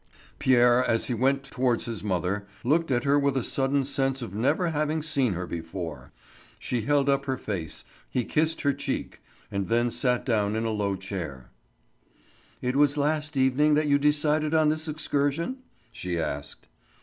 [0.39, 4.33] Pierre, as he went towards his mother, looked at her with a sudden sense of
[4.33, 6.11] never having seen her before.
[6.57, 10.71] She held up her face, he kissed each cheek, and then sat down in a
[10.71, 11.51] low chair.
[12.63, 15.57] "It was last evening that you decided on this excursion?"
[15.91, 16.65] she asked.